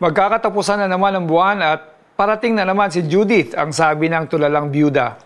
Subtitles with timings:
[0.00, 4.72] Magkakatapusan na naman ang buwan at parating na naman si Judith, ang sabi ng tulalang
[4.72, 5.20] byuda.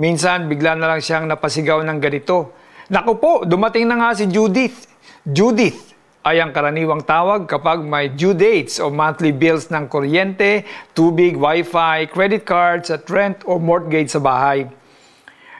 [0.00, 2.56] Minsan, bigla na lang siyang napasigaw ng ganito.
[2.88, 4.88] Naku po, dumating na nga si Judith.
[5.28, 5.92] Judith
[6.24, 10.64] ay ang karaniwang tawag kapag may due dates o monthly bills ng kuryente,
[10.96, 14.64] tubig, wifi, credit cards at rent o mortgage sa bahay.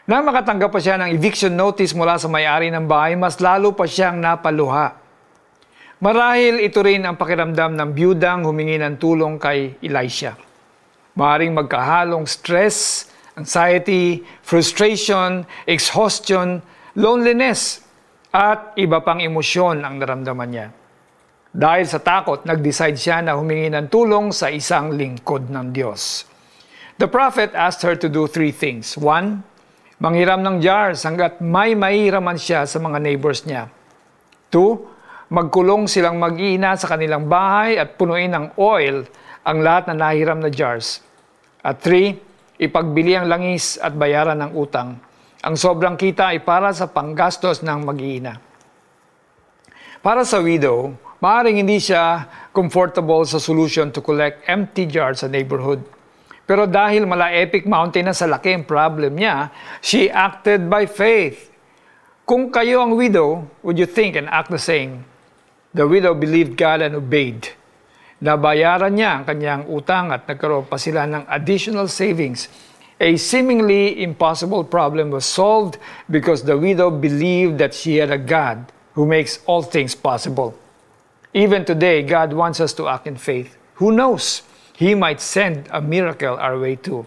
[0.08, 3.84] Nang makatanggap pa siya ng eviction notice mula sa may-ari ng bahay, mas lalo pa
[3.84, 5.03] siyang napaluha.
[6.04, 10.36] Marahil ito rin ang pakiramdam ng byudang humingi ng tulong kay Elisha.
[11.16, 13.08] Maring magkahalong stress,
[13.40, 16.60] anxiety, frustration, exhaustion,
[16.92, 17.80] loneliness,
[18.36, 20.68] at iba pang emosyon ang naramdaman niya.
[21.48, 26.28] Dahil sa takot, nag-decide siya na humingi ng tulong sa isang lingkod ng Diyos.
[27.00, 29.00] The prophet asked her to do three things.
[29.00, 29.40] One,
[30.04, 33.72] manghiram ng jars hanggat may mahiraman siya sa mga neighbors niya.
[34.52, 34.92] Two,
[35.34, 39.02] magkulong silang mag-iina sa kanilang bahay at punuin ng oil
[39.42, 41.02] ang lahat na nahiram na jars.
[41.58, 42.14] At three,
[42.62, 44.94] ipagbili ang langis at bayaran ng utang.
[45.42, 48.38] Ang sobrang kita ay para sa panggastos ng mag-iina.
[49.98, 55.82] Para sa widow, maaaring hindi siya comfortable sa solution to collect empty jars sa neighborhood.
[56.46, 59.50] Pero dahil mala epic mountain na sa laki ang problem niya,
[59.82, 61.50] she acted by faith.
[62.22, 65.02] Kung kayo ang widow, would you think and act the same?
[65.74, 67.50] The widow believed God and obeyed.
[68.22, 72.46] Nabayaran niya ang kanyang utang at nagkaroon pa sila ng additional savings.
[73.02, 78.70] A seemingly impossible problem was solved because the widow believed that she had a God
[78.94, 80.54] who makes all things possible.
[81.34, 83.58] Even today, God wants us to act in faith.
[83.82, 84.46] Who knows?
[84.78, 87.04] He might send a miracle our way too.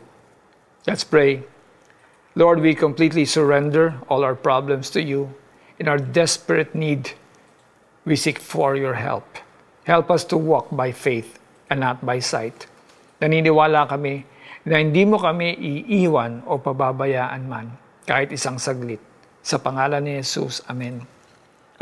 [0.85, 1.43] Let's pray.
[2.35, 5.33] Lord, we completely surrender all our problems to you.
[5.79, 7.15] In our desperate need,
[8.07, 9.27] we seek for your help.
[9.83, 11.35] Help us to walk by faith
[11.67, 12.63] and not by sight.
[13.19, 14.23] Naniniwala kami
[14.63, 17.75] na hindi mo kami iiwan o pababayaan man
[18.07, 19.03] kahit isang saglit.
[19.43, 21.03] Sa pangalan ni Jesus, Amen.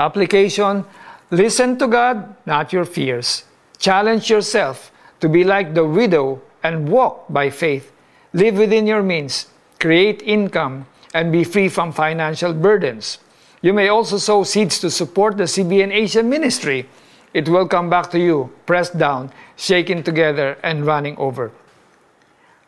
[0.01, 0.81] Application,
[1.29, 3.45] listen to God, not your fears.
[3.78, 4.89] Challenge yourself
[5.22, 7.94] to be like the widow and walk by faith.
[8.33, 9.47] Live within your means,
[9.78, 13.22] create income, and be free from financial burdens.
[13.65, 16.85] You may also sow seeds to support the CBN Asia ministry.
[17.33, 21.49] It will come back to you, pressed down, shaken together, and running over.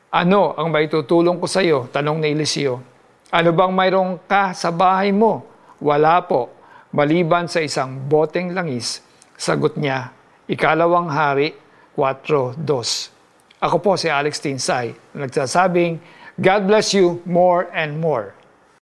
[0.10, 1.86] Ano ang maitutulong ko sa iyo?
[1.94, 2.82] Tanong ni Eliseo.
[3.30, 5.46] Ano bang mayroong ka sa bahay mo?
[5.78, 6.50] Wala po,
[6.90, 9.06] maliban sa isang boteng langis.
[9.38, 10.10] Sagot niya,
[10.50, 11.54] ikalawang hari,
[11.94, 12.58] 4.2.
[13.62, 16.02] Ako po si Alex Tinsay, nagsasabing,
[16.42, 18.34] God bless you more and more.